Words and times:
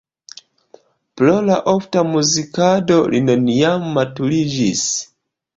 Pro 1.21 1.33
la 1.49 1.57
ofta 1.75 2.03
muzikado 2.13 2.99
li 3.13 3.23
neniam 3.29 3.87
maturiĝis. 3.99 4.85